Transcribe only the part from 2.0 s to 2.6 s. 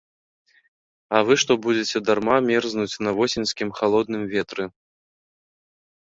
дарма